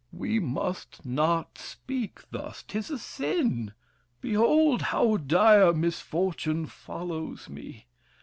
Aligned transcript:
THE 0.11 0.15
KING. 0.17 0.19
We 0.19 0.39
must 0.39 1.05
not 1.05 1.59
speak 1.59 2.21
thus. 2.31 2.63
'Tis 2.67 2.89
a 2.89 2.97
sin! 2.97 3.73
Behold, 4.19 4.81
how 4.81 5.17
dire 5.17 5.73
misfortune 5.73 6.65
follows 6.65 7.47
me! 7.47 7.85